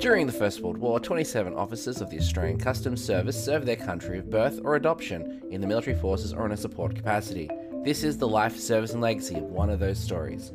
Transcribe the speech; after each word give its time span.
During 0.00 0.26
the 0.26 0.32
First 0.32 0.62
World 0.62 0.78
War, 0.78 0.98
27 0.98 1.52
officers 1.52 2.00
of 2.00 2.08
the 2.08 2.18
Australian 2.18 2.58
Customs 2.58 3.04
Service 3.04 3.44
served 3.44 3.66
their 3.66 3.76
country 3.76 4.18
of 4.18 4.30
birth 4.30 4.58
or 4.64 4.74
adoption 4.74 5.42
in 5.50 5.60
the 5.60 5.66
military 5.66 5.94
forces 5.94 6.32
or 6.32 6.46
in 6.46 6.52
a 6.52 6.56
support 6.56 6.94
capacity. 6.94 7.50
This 7.84 8.02
is 8.02 8.16
the 8.16 8.26
life, 8.26 8.56
service, 8.56 8.92
and 8.92 9.02
legacy 9.02 9.34
of 9.34 9.42
one 9.42 9.68
of 9.68 9.78
those 9.78 9.98
stories. 9.98 10.52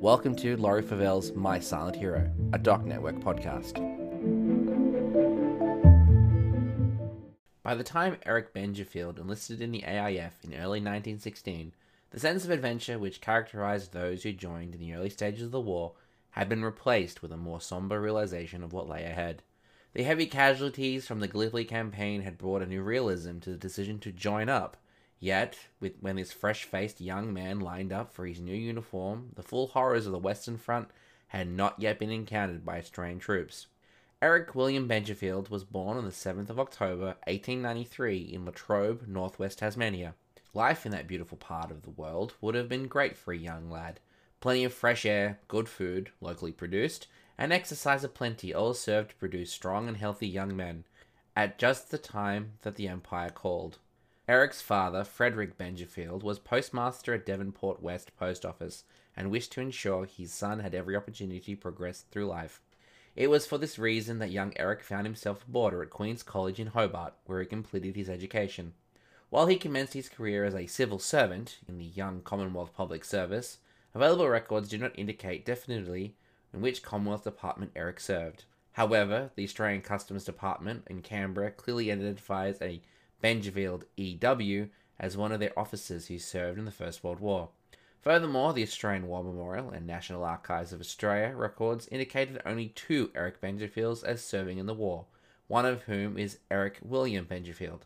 Welcome 0.00 0.34
to 0.36 0.56
Laurie 0.56 0.82
Favell's 0.82 1.32
My 1.32 1.60
Silent 1.60 1.96
Hero, 1.96 2.32
a 2.54 2.58
Doc 2.58 2.86
Network 2.86 3.16
podcast. 3.16 3.74
By 7.62 7.74
the 7.74 7.84
time 7.84 8.16
Eric 8.24 8.54
Benjafield 8.54 9.18
enlisted 9.18 9.60
in 9.60 9.70
the 9.70 9.82
AIF 9.82 10.32
in 10.44 10.54
early 10.54 10.80
1916, 10.80 11.74
the 12.08 12.20
sense 12.20 12.46
of 12.46 12.50
adventure 12.50 12.98
which 12.98 13.20
characterized 13.20 13.92
those 13.92 14.22
who 14.22 14.32
joined 14.32 14.74
in 14.74 14.80
the 14.80 14.94
early 14.94 15.10
stages 15.10 15.42
of 15.42 15.50
the 15.50 15.60
war 15.60 15.92
had 16.38 16.48
been 16.48 16.64
replaced 16.64 17.20
with 17.20 17.32
a 17.32 17.36
more 17.36 17.60
somber 17.60 18.00
realization 18.00 18.62
of 18.62 18.72
what 18.72 18.88
lay 18.88 19.02
ahead. 19.02 19.42
The 19.92 20.04
heavy 20.04 20.26
casualties 20.26 21.04
from 21.04 21.18
the 21.18 21.26
Gallipoli 21.26 21.64
campaign 21.64 22.22
had 22.22 22.38
brought 22.38 22.62
a 22.62 22.66
new 22.66 22.80
realism 22.80 23.40
to 23.40 23.50
the 23.50 23.56
decision 23.56 23.98
to 23.98 24.12
join 24.12 24.48
up. 24.48 24.76
Yet, 25.18 25.58
with, 25.80 25.94
when 26.00 26.14
this 26.14 26.30
fresh 26.30 26.62
faced 26.62 27.00
young 27.00 27.34
man 27.34 27.58
lined 27.58 27.92
up 27.92 28.12
for 28.12 28.24
his 28.24 28.40
new 28.40 28.54
uniform, 28.54 29.30
the 29.34 29.42
full 29.42 29.66
horrors 29.66 30.06
of 30.06 30.12
the 30.12 30.18
Western 30.20 30.58
Front 30.58 30.90
had 31.26 31.48
not 31.48 31.74
yet 31.80 31.98
been 31.98 32.12
encountered 32.12 32.64
by 32.64 32.78
Australian 32.78 33.18
troops. 33.18 33.66
Eric 34.22 34.54
William 34.54 34.88
Benjafield 34.88 35.50
was 35.50 35.64
born 35.64 35.98
on 35.98 36.04
the 36.04 36.12
7th 36.12 36.50
of 36.50 36.60
October 36.60 37.16
1893 37.26 38.18
in 38.18 38.44
Latrobe, 38.44 39.08
northwest 39.08 39.58
Tasmania. 39.58 40.14
Life 40.54 40.86
in 40.86 40.92
that 40.92 41.08
beautiful 41.08 41.36
part 41.36 41.72
of 41.72 41.82
the 41.82 41.90
world 41.90 42.34
would 42.40 42.54
have 42.54 42.68
been 42.68 42.86
great 42.86 43.16
for 43.16 43.32
a 43.32 43.36
young 43.36 43.68
lad. 43.68 43.98
Plenty 44.40 44.64
of 44.64 44.72
fresh 44.72 45.04
air, 45.04 45.40
good 45.48 45.68
food, 45.68 46.10
locally 46.20 46.52
produced, 46.52 47.08
and 47.36 47.52
exercise 47.52 48.04
aplenty 48.04 48.54
all 48.54 48.74
served 48.74 49.10
to 49.10 49.16
produce 49.16 49.52
strong 49.52 49.88
and 49.88 49.96
healthy 49.96 50.28
young 50.28 50.56
men, 50.56 50.84
at 51.34 51.58
just 51.58 51.90
the 51.90 51.98
time 51.98 52.52
that 52.62 52.76
the 52.76 52.88
Empire 52.88 53.30
called. 53.30 53.78
Eric's 54.28 54.60
father, 54.60 55.04
Frederick 55.04 55.56
Benjafield, 55.56 56.22
was 56.22 56.38
postmaster 56.38 57.14
at 57.14 57.24
Devonport 57.24 57.82
West 57.82 58.16
Post 58.16 58.44
Office 58.44 58.84
and 59.16 59.30
wished 59.30 59.52
to 59.52 59.60
ensure 59.60 60.04
his 60.04 60.32
son 60.32 60.60
had 60.60 60.74
every 60.74 60.94
opportunity 60.94 61.40
to 61.40 61.56
progress 61.56 62.04
through 62.10 62.26
life. 62.26 62.60
It 63.16 63.30
was 63.30 63.46
for 63.46 63.58
this 63.58 63.78
reason 63.78 64.20
that 64.20 64.30
young 64.30 64.52
Eric 64.56 64.84
found 64.84 65.06
himself 65.06 65.42
a 65.42 65.50
boarder 65.50 65.82
at 65.82 65.90
Queen's 65.90 66.22
College 66.22 66.60
in 66.60 66.68
Hobart, 66.68 67.14
where 67.26 67.40
he 67.40 67.46
completed 67.46 67.96
his 67.96 68.08
education. 68.08 68.74
While 69.30 69.46
he 69.46 69.56
commenced 69.56 69.94
his 69.94 70.08
career 70.08 70.44
as 70.44 70.54
a 70.54 70.66
civil 70.66 70.98
servant 70.98 71.58
in 71.66 71.78
the 71.78 71.84
young 71.84 72.20
Commonwealth 72.20 72.72
Public 72.76 73.04
Service, 73.04 73.58
Available 73.94 74.28
records 74.28 74.68
do 74.68 74.78
not 74.78 74.98
indicate 74.98 75.46
definitely 75.46 76.14
in 76.52 76.60
which 76.60 76.82
Commonwealth 76.82 77.24
Department 77.24 77.72
Eric 77.74 78.00
served. 78.00 78.44
However, 78.72 79.30
the 79.34 79.44
Australian 79.44 79.82
Customs 79.82 80.24
Department 80.24 80.84
in 80.88 81.02
Canberra 81.02 81.50
clearly 81.50 81.90
identifies 81.90 82.60
a 82.62 82.80
Benjafield 83.22 83.84
EW 83.96 84.68
as 85.00 85.16
one 85.16 85.32
of 85.32 85.40
their 85.40 85.58
officers 85.58 86.06
who 86.06 86.18
served 86.18 86.58
in 86.58 86.64
the 86.64 86.70
First 86.70 87.02
World 87.02 87.20
War. 87.20 87.50
Furthermore, 88.00 88.52
the 88.52 88.62
Australian 88.62 89.08
War 89.08 89.24
Memorial 89.24 89.70
and 89.70 89.86
National 89.86 90.22
Archives 90.22 90.72
of 90.72 90.80
Australia 90.80 91.34
records 91.34 91.88
indicated 91.88 92.40
only 92.46 92.68
two 92.68 93.10
Eric 93.14 93.40
Benjafields 93.40 94.04
as 94.04 94.24
serving 94.24 94.58
in 94.58 94.66
the 94.66 94.74
war, 94.74 95.06
one 95.48 95.66
of 95.66 95.82
whom 95.82 96.16
is 96.16 96.38
Eric 96.50 96.78
William 96.82 97.26
Benjafield. 97.26 97.80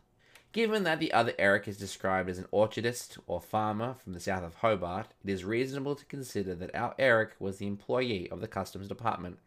Given 0.53 0.83
that 0.83 0.99
the 0.99 1.11
other 1.13 1.33
Eric 1.39 1.67
is 1.67 1.77
described 1.77 2.29
as 2.29 2.37
an 2.37 2.45
orchardist 2.53 3.17
or 3.25 3.41
farmer 3.41 3.95
from 4.03 4.13
the 4.13 4.19
south 4.19 4.43
of 4.43 4.53
Hobart, 4.53 5.07
it 5.25 5.31
is 5.31 5.43
reasonable 5.43 5.95
to 5.95 6.05
consider 6.05 6.53
that 6.53 6.75
our 6.75 6.93
Eric 6.99 7.31
was 7.39 7.57
the 7.57 7.65
employee 7.65 8.29
of 8.29 8.39
the 8.39 8.47
Customs 8.47 8.87
Department. 8.87 9.39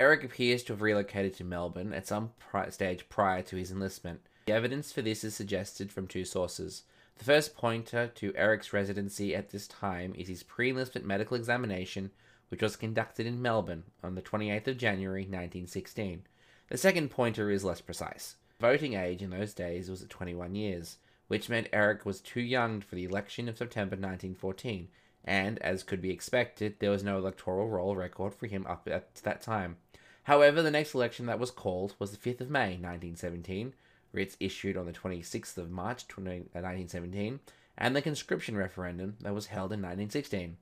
Eric 0.00 0.24
appears 0.24 0.64
to 0.64 0.72
have 0.72 0.82
relocated 0.82 1.34
to 1.34 1.44
Melbourne 1.44 1.92
at 1.92 2.08
some 2.08 2.32
stage 2.70 3.08
prior 3.08 3.42
to 3.42 3.54
his 3.54 3.70
enlistment. 3.70 4.22
The 4.46 4.54
evidence 4.54 4.90
for 4.90 5.02
this 5.02 5.22
is 5.22 5.36
suggested 5.36 5.92
from 5.92 6.08
two 6.08 6.24
sources. 6.24 6.82
The 7.18 7.24
first 7.24 7.54
pointer 7.54 8.08
to 8.08 8.34
Eric's 8.34 8.72
residency 8.72 9.36
at 9.36 9.50
this 9.50 9.68
time 9.68 10.16
is 10.18 10.26
his 10.26 10.42
pre 10.42 10.70
enlistment 10.70 11.06
medical 11.06 11.36
examination, 11.36 12.10
which 12.48 12.62
was 12.62 12.74
conducted 12.74 13.24
in 13.24 13.40
Melbourne 13.40 13.84
on 14.02 14.16
the 14.16 14.22
28th 14.22 14.66
of 14.66 14.78
January 14.78 15.22
1916. 15.22 16.24
The 16.66 16.76
second 16.76 17.12
pointer 17.12 17.52
is 17.52 17.62
less 17.62 17.80
precise. 17.80 18.34
Voting 18.62 18.94
age 18.94 19.22
in 19.22 19.30
those 19.30 19.54
days 19.54 19.90
was 19.90 20.04
at 20.04 20.08
21 20.08 20.54
years, 20.54 20.98
which 21.26 21.48
meant 21.48 21.68
Eric 21.72 22.06
was 22.06 22.20
too 22.20 22.40
young 22.40 22.80
for 22.80 22.94
the 22.94 23.02
election 23.02 23.48
of 23.48 23.58
September 23.58 23.96
1914, 23.96 24.86
and, 25.24 25.58
as 25.58 25.82
could 25.82 26.00
be 26.00 26.12
expected, 26.12 26.76
there 26.78 26.92
was 26.92 27.02
no 27.02 27.18
electoral 27.18 27.68
roll 27.68 27.96
record 27.96 28.32
for 28.32 28.46
him 28.46 28.64
up 28.68 28.86
at 28.88 29.16
that 29.16 29.42
time. 29.42 29.78
However, 30.22 30.62
the 30.62 30.70
next 30.70 30.94
election 30.94 31.26
that 31.26 31.40
was 31.40 31.50
called 31.50 31.96
was 31.98 32.12
the 32.12 32.16
5th 32.16 32.40
of 32.40 32.50
May 32.50 32.76
1917, 32.76 33.74
writs 34.12 34.36
issued 34.38 34.76
on 34.76 34.86
the 34.86 34.92
26th 34.92 35.58
of 35.58 35.68
March 35.68 36.04
1917, 36.16 37.34
uh, 37.34 37.50
and 37.76 37.96
the 37.96 38.00
conscription 38.00 38.56
referendum 38.56 39.16
that 39.22 39.34
was 39.34 39.46
held 39.46 39.72
in 39.72 39.80
1916. 39.80 40.56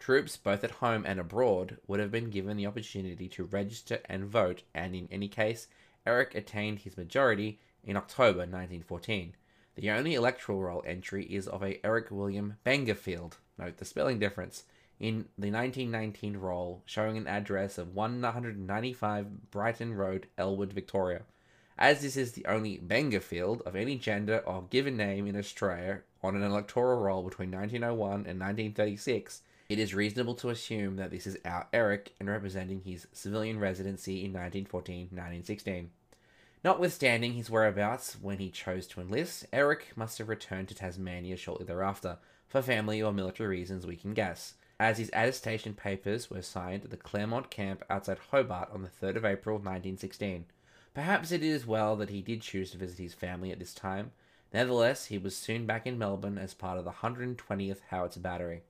Troops, 0.00 0.36
both 0.36 0.64
at 0.64 0.72
home 0.72 1.04
and 1.06 1.20
abroad, 1.20 1.78
would 1.86 2.00
have 2.00 2.10
been 2.10 2.28
given 2.28 2.56
the 2.56 2.66
opportunity 2.66 3.28
to 3.28 3.44
register 3.44 4.00
and 4.06 4.24
vote, 4.24 4.64
and 4.74 4.96
in 4.96 5.06
any 5.12 5.28
case, 5.28 5.68
Eric 6.06 6.34
attained 6.34 6.80
his 6.80 6.96
majority 6.96 7.58
in 7.82 7.96
October 7.96 8.38
1914. 8.38 9.34
The 9.74 9.90
only 9.90 10.14
electoral 10.14 10.62
roll 10.62 10.82
entry 10.86 11.24
is 11.24 11.46
of 11.48 11.62
a 11.62 11.84
Eric 11.84 12.10
William 12.10 12.56
Bengafield, 12.64 13.34
note 13.58 13.76
the 13.76 13.84
spelling 13.84 14.18
difference, 14.18 14.64
in 14.98 15.28
the 15.36 15.50
1919 15.50 16.38
roll 16.38 16.82
showing 16.86 17.18
an 17.18 17.26
address 17.26 17.76
of 17.76 17.94
195 17.94 19.50
Brighton 19.50 19.94
Road, 19.94 20.28
Elwood, 20.38 20.72
Victoria. 20.72 21.22
As 21.78 22.00
this 22.00 22.16
is 22.16 22.32
the 22.32 22.46
only 22.46 22.78
Bengafield 22.78 23.60
of 23.62 23.76
any 23.76 23.98
gender 23.98 24.38
or 24.46 24.64
given 24.70 24.96
name 24.96 25.26
in 25.26 25.36
Australia 25.36 26.00
on 26.22 26.34
an 26.34 26.42
electoral 26.42 26.98
roll 26.98 27.22
between 27.22 27.50
1901 27.50 28.12
and 28.26 28.40
1936, 28.40 29.42
it 29.68 29.78
is 29.78 29.94
reasonable 29.94 30.34
to 30.36 30.50
assume 30.50 30.96
that 30.96 31.10
this 31.10 31.26
is 31.26 31.38
our 31.44 31.66
Eric 31.72 32.14
and 32.20 32.28
representing 32.28 32.80
his 32.80 33.06
civilian 33.12 33.58
residency 33.58 34.24
in 34.24 34.32
1914-1916. 34.32 35.88
Notwithstanding 36.64 37.34
his 37.34 37.50
whereabouts 37.50 38.16
when 38.20 38.38
he 38.38 38.50
chose 38.50 38.86
to 38.88 39.00
enlist, 39.00 39.46
Eric 39.52 39.92
must 39.96 40.18
have 40.18 40.28
returned 40.28 40.68
to 40.68 40.74
Tasmania 40.74 41.36
shortly 41.36 41.66
thereafter, 41.66 42.18
for 42.46 42.62
family 42.62 43.02
or 43.02 43.12
military 43.12 43.58
reasons 43.58 43.86
we 43.86 43.96
can 43.96 44.14
guess, 44.14 44.54
as 44.78 44.98
his 44.98 45.08
attestation 45.08 45.74
papers 45.74 46.30
were 46.30 46.42
signed 46.42 46.84
at 46.84 46.90
the 46.90 46.96
Claremont 46.96 47.50
camp 47.50 47.82
outside 47.90 48.18
Hobart 48.30 48.70
on 48.72 48.82
the 48.82 48.88
3rd 48.88 49.16
of 49.16 49.24
April 49.24 49.56
1916. 49.56 50.46
Perhaps 50.94 51.32
it 51.32 51.42
is 51.42 51.66
well 51.66 51.96
that 51.96 52.10
he 52.10 52.22
did 52.22 52.40
choose 52.40 52.70
to 52.70 52.78
visit 52.78 52.98
his 52.98 53.14
family 53.14 53.50
at 53.50 53.58
this 53.58 53.74
time. 53.74 54.12
Nevertheless, 54.52 55.06
he 55.06 55.18
was 55.18 55.36
soon 55.36 55.66
back 55.66 55.86
in 55.86 55.98
Melbourne 55.98 56.38
as 56.38 56.54
part 56.54 56.78
of 56.78 56.84
the 56.84 56.90
120th 56.90 57.80
Howitzer 57.90 58.20
Battery. 58.20 58.62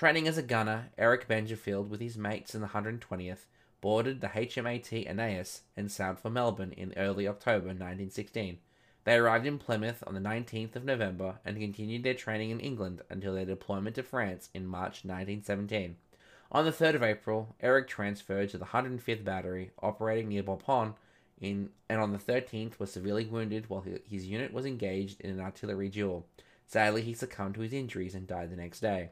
Training 0.00 0.26
as 0.26 0.38
a 0.38 0.42
gunner, 0.42 0.88
Eric 0.96 1.28
Benjafield, 1.28 1.88
with 1.88 2.00
his 2.00 2.16
mates 2.16 2.54
in 2.54 2.62
the 2.62 2.68
120th, 2.68 3.44
boarded 3.82 4.22
the 4.22 4.28
HMAT 4.28 5.06
Aeneas 5.06 5.60
and 5.76 5.92
sailed 5.92 6.18
for 6.18 6.30
Melbourne 6.30 6.72
in 6.72 6.94
early 6.96 7.28
October 7.28 7.66
1916. 7.66 8.56
They 9.04 9.16
arrived 9.16 9.44
in 9.44 9.58
Plymouth 9.58 10.02
on 10.06 10.14
the 10.14 10.20
19th 10.20 10.74
of 10.74 10.86
November 10.86 11.40
and 11.44 11.58
continued 11.58 12.02
their 12.02 12.14
training 12.14 12.48
in 12.48 12.60
England 12.60 13.02
until 13.10 13.34
their 13.34 13.44
deployment 13.44 13.94
to 13.96 14.02
France 14.02 14.48
in 14.54 14.66
March 14.66 15.04
1917. 15.04 15.96
On 16.50 16.64
the 16.64 16.72
3rd 16.72 16.94
of 16.94 17.02
April, 17.02 17.54
Eric 17.60 17.86
transferred 17.86 18.48
to 18.48 18.56
the 18.56 18.64
105th 18.64 19.22
Battery, 19.22 19.70
operating 19.82 20.30
near 20.30 20.42
Bapaume, 20.42 20.94
in, 21.42 21.68
and 21.90 22.00
on 22.00 22.12
the 22.12 22.18
13th 22.18 22.78
was 22.78 22.90
severely 22.90 23.26
wounded 23.26 23.68
while 23.68 23.84
his 24.08 24.24
unit 24.24 24.54
was 24.54 24.64
engaged 24.64 25.20
in 25.20 25.28
an 25.28 25.40
artillery 25.40 25.90
duel. 25.90 26.26
Sadly, 26.66 27.02
he 27.02 27.12
succumbed 27.12 27.56
to 27.56 27.60
his 27.60 27.74
injuries 27.74 28.14
and 28.14 28.26
died 28.26 28.50
the 28.50 28.56
next 28.56 28.80
day. 28.80 29.10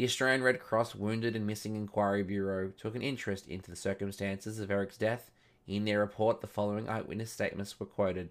The 0.00 0.06
Australian 0.06 0.42
Red 0.42 0.60
Cross 0.60 0.94
Wounded 0.94 1.36
and 1.36 1.46
Missing 1.46 1.76
Inquiry 1.76 2.22
Bureau 2.22 2.70
took 2.70 2.94
an 2.94 3.02
interest 3.02 3.46
into 3.46 3.68
the 3.68 3.76
circumstances 3.76 4.58
of 4.58 4.70
Eric's 4.70 4.96
death. 4.96 5.30
In 5.68 5.84
their 5.84 5.98
report, 5.98 6.40
the 6.40 6.46
following 6.46 6.88
eyewitness 6.88 7.30
statements 7.30 7.78
were 7.78 7.84
quoted. 7.84 8.30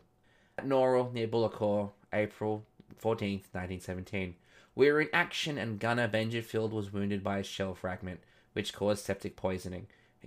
At 0.57 0.65
Noreuil, 0.65 1.13
near 1.13 1.27
Bullecourt, 1.27 1.91
April 2.11 2.65
14, 2.97 3.33
1917. 3.51 4.33
We 4.73 4.91
were 4.91 5.01
in 5.01 5.09
action 5.13 5.59
and 5.59 5.79
gunner 5.79 6.07
Benjafield 6.07 6.71
was 6.71 6.91
wounded 6.91 7.23
by 7.23 7.37
a 7.37 7.43
shell 7.43 7.75
fragment, 7.75 8.21
which 8.53 8.73
caused 8.73 9.05
septic 9.05 9.35
poisoning. 9.35 9.85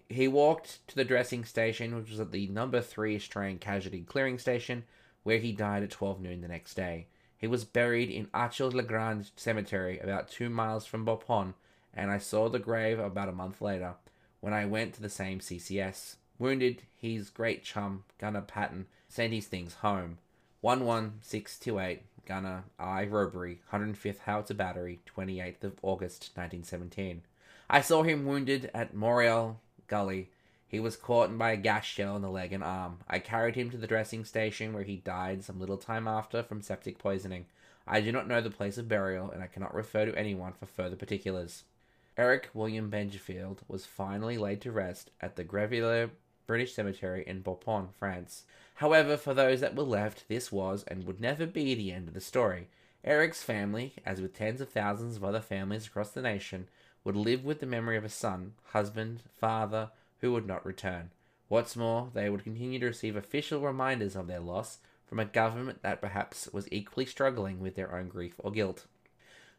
He 0.08 0.28
walked 0.28 0.86
to 0.86 0.94
the 0.94 1.04
dressing 1.04 1.44
station, 1.44 1.96
which 1.96 2.10
was 2.10 2.20
at 2.20 2.30
the 2.30 2.46
number 2.46 2.80
3 2.80 3.16
Australian 3.16 3.58
Casualty 3.58 4.02
Clearing 4.02 4.38
Station, 4.38 4.84
where 5.24 5.38
he 5.38 5.50
died 5.50 5.82
at 5.82 5.90
12 5.90 6.20
noon 6.20 6.40
the 6.40 6.46
next 6.46 6.74
day. 6.74 7.08
He 7.42 7.48
was 7.48 7.64
buried 7.64 8.08
in 8.08 8.28
Achiet-le-Grand 8.28 9.32
Cemetery, 9.34 9.98
about 9.98 10.30
two 10.30 10.48
miles 10.48 10.86
from 10.86 11.04
Bapaume, 11.04 11.54
and 11.92 12.08
I 12.08 12.18
saw 12.18 12.48
the 12.48 12.60
grave 12.60 13.00
about 13.00 13.28
a 13.28 13.32
month 13.32 13.60
later, 13.60 13.94
when 14.38 14.52
I 14.52 14.64
went 14.64 14.94
to 14.94 15.02
the 15.02 15.08
same 15.08 15.40
CCS. 15.40 16.14
Wounded, 16.38 16.82
his 16.96 17.30
great 17.30 17.64
chum, 17.64 18.04
Gunner 18.18 18.42
Patton, 18.42 18.86
sent 19.08 19.32
his 19.32 19.46
things 19.46 19.74
home. 19.74 20.18
11628, 20.60 22.02
Gunner 22.26 22.62
I. 22.78 23.06
Robbery, 23.06 23.60
105th 23.72 24.20
Howitzer 24.20 24.54
Battery, 24.54 25.00
28th 25.12 25.64
of 25.64 25.80
August 25.82 26.30
1917. 26.36 27.22
I 27.68 27.80
saw 27.80 28.04
him 28.04 28.24
wounded 28.24 28.70
at 28.72 28.94
Moriel 28.94 29.56
Gully. 29.88 30.30
He 30.72 30.80
was 30.80 30.96
caught 30.96 31.36
by 31.36 31.52
a 31.52 31.56
gas 31.58 31.84
shell 31.84 32.16
in 32.16 32.22
the 32.22 32.30
leg 32.30 32.50
and 32.50 32.64
arm. 32.64 33.00
I 33.06 33.18
carried 33.18 33.56
him 33.56 33.68
to 33.70 33.76
the 33.76 33.86
dressing 33.86 34.24
station 34.24 34.72
where 34.72 34.84
he 34.84 34.96
died 34.96 35.44
some 35.44 35.60
little 35.60 35.76
time 35.76 36.08
after 36.08 36.42
from 36.42 36.62
septic 36.62 36.98
poisoning. 36.98 37.44
I 37.86 38.00
do 38.00 38.10
not 38.10 38.26
know 38.26 38.40
the 38.40 38.48
place 38.48 38.78
of 38.78 38.88
burial 38.88 39.30
and 39.30 39.42
I 39.42 39.48
cannot 39.48 39.74
refer 39.74 40.06
to 40.06 40.16
anyone 40.16 40.54
for 40.54 40.64
further 40.64 40.96
particulars. 40.96 41.64
Eric 42.16 42.48
William 42.54 42.90
Benjafield 42.90 43.58
was 43.68 43.84
finally 43.84 44.38
laid 44.38 44.62
to 44.62 44.72
rest 44.72 45.10
at 45.20 45.36
the 45.36 45.44
Grevillers 45.44 46.08
British 46.46 46.74
Cemetery 46.74 47.22
in 47.26 47.42
Bapaume, 47.42 47.92
France. 47.92 48.44
However, 48.76 49.18
for 49.18 49.34
those 49.34 49.60
that 49.60 49.76
were 49.76 49.82
left, 49.82 50.26
this 50.26 50.50
was 50.50 50.84
and 50.84 51.04
would 51.04 51.20
never 51.20 51.44
be 51.44 51.74
the 51.74 51.92
end 51.92 52.08
of 52.08 52.14
the 52.14 52.20
story. 52.22 52.68
Eric's 53.04 53.42
family, 53.42 53.92
as 54.06 54.22
with 54.22 54.34
tens 54.34 54.62
of 54.62 54.70
thousands 54.70 55.16
of 55.16 55.24
other 55.24 55.40
families 55.40 55.86
across 55.86 56.08
the 56.12 56.22
nation, 56.22 56.68
would 57.04 57.16
live 57.16 57.44
with 57.44 57.60
the 57.60 57.66
memory 57.66 57.98
of 57.98 58.04
a 58.06 58.08
son, 58.08 58.54
husband, 58.70 59.20
father, 59.38 59.90
who 60.22 60.32
would 60.32 60.46
not 60.46 60.64
return. 60.64 61.10
What's 61.48 61.76
more, 61.76 62.10
they 62.14 62.30
would 62.30 62.44
continue 62.44 62.78
to 62.78 62.86
receive 62.86 63.16
official 63.16 63.60
reminders 63.60 64.16
of 64.16 64.26
their 64.26 64.40
loss 64.40 64.78
from 65.04 65.18
a 65.18 65.26
government 65.26 65.82
that 65.82 66.00
perhaps 66.00 66.48
was 66.50 66.66
equally 66.72 67.04
struggling 67.04 67.60
with 67.60 67.74
their 67.74 67.94
own 67.94 68.08
grief 68.08 68.34
or 68.38 68.50
guilt. 68.50 68.86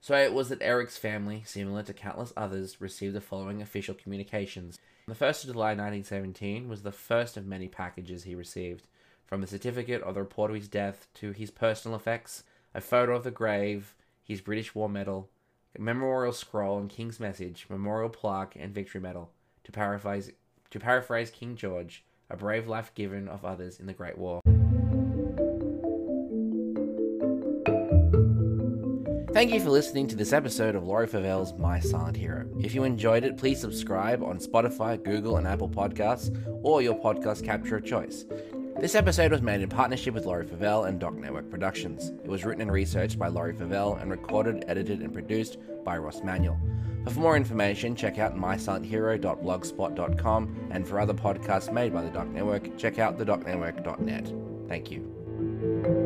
So 0.01 0.15
it 0.15 0.33
was 0.33 0.50
that 0.50 0.62
Eric's 0.62 0.98
family, 0.98 1.44
similar 1.45 1.83
to 1.83 1.94
countless 1.94 2.33
others, 2.36 2.81
received 2.81 3.13
the 3.13 3.21
following 3.21 3.62
official 3.62 3.94
communications. 3.94 4.80
The 5.07 5.13
1st 5.13 5.44
of 5.44 5.51
July 5.51 5.75
1917 5.75 6.68
was 6.68 6.81
the 6.81 6.92
first 6.92 7.38
of 7.38 7.45
many 7.45 7.68
packages 7.68 8.24
he 8.24 8.33
received, 8.33 8.88
from 9.25 9.42
the 9.42 9.48
certificate 9.48 10.01
of 10.01 10.15
the 10.15 10.21
report 10.21 10.50
of 10.50 10.56
his 10.56 10.68
death 10.68 11.07
to 11.15 11.31
his 11.31 11.51
personal 11.51 11.95
effects, 11.95 12.44
a 12.74 12.81
photo 12.81 13.15
of 13.15 13.24
the 13.24 13.31
grave, 13.31 13.95
his 14.24 14.42
British 14.42 14.74
War 14.74 14.89
Medal, 14.89 15.30
a 15.77 15.81
memorial 15.81 16.33
scroll 16.33 16.80
and 16.80 16.89
King's 16.89 17.19
Message, 17.19 17.65
memorial 17.69 18.10
plaque, 18.10 18.56
and 18.56 18.74
victory 18.74 19.01
medal. 19.01 19.31
To 19.65 19.71
paraphrase 19.71 20.31
to 20.73 20.79
paraphrase 20.79 21.29
King 21.29 21.55
George, 21.55 22.03
a 22.31 22.35
brave 22.35 22.67
life 22.67 22.91
given 22.95 23.27
of 23.27 23.45
others 23.45 23.79
in 23.79 23.85
the 23.85 23.93
Great 23.93 24.17
War. 24.17 24.41
Thank 29.33 29.53
you 29.53 29.59
for 29.59 29.69
listening 29.69 30.07
to 30.07 30.15
this 30.15 30.33
episode 30.33 30.73
of 30.73 30.83
Laurie 30.83 31.05
Favel's 31.05 31.53
My 31.53 31.79
Silent 31.79 32.17
Hero. 32.17 32.47
If 32.59 32.73
you 32.73 32.85
enjoyed 32.85 33.23
it, 33.23 33.37
please 33.37 33.61
subscribe 33.61 34.23
on 34.23 34.39
Spotify, 34.39 35.01
Google, 35.03 35.37
and 35.37 35.47
Apple 35.47 35.69
Podcasts, 35.69 36.35
or 36.63 36.81
your 36.81 36.99
podcast 36.99 37.45
capture 37.45 37.77
of 37.77 37.85
choice. 37.85 38.25
This 38.83 38.95
episode 38.95 39.31
was 39.31 39.41
made 39.41 39.62
in 39.62 39.69
partnership 39.69 40.13
with 40.13 40.25
Laurie 40.25 40.45
Favel 40.45 40.89
and 40.89 41.00
Doc 41.00 41.13
Network 41.13 41.50
Productions. 41.50 42.12
It 42.21 42.27
was 42.27 42.44
written 42.44 42.63
and 42.63 42.69
researched 42.69 43.18
by 43.18 43.30
Laurie 43.30 43.53
Favel 43.53 44.01
and 44.01 44.12
recorded, 44.12 44.65
edited, 44.68 45.00
and 45.00 45.13
produced 45.13 45.57
by 45.85 45.97
Ross 45.97 46.21
Manuel. 46.21 46.59
For 47.07 47.21
more 47.21 47.38
information, 47.38 47.95
check 47.95 48.19
out 48.19 48.35
mysilenthero.blogspot.com, 48.35 50.68
and 50.71 50.85
for 50.85 51.00
other 51.00 51.13
podcasts 51.13 51.71
made 51.71 51.94
by 51.94 52.01
the 52.01 52.09
Doc 52.09 52.27
Network, 52.27 52.77
check 52.77 53.00
out 53.00 53.18
thedocnetwork.net. 53.18 54.33
Thank 54.68 54.91
you. 54.91 56.02